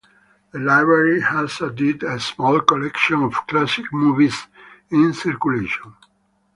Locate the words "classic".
3.45-3.85